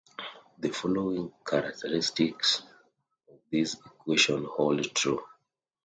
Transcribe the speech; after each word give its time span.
The 0.57 0.69
following 0.71 1.31
characteristics 1.45 2.63
of 3.31 3.37
this 3.51 3.75
equation 3.75 4.45
hold 4.45 4.83
true. 4.95 5.21